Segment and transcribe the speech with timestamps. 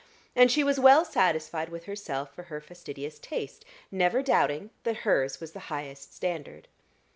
[0.35, 5.39] And she was well satisfied with herself for her fastidious taste, never doubting that hers
[5.39, 6.67] was the highest standard.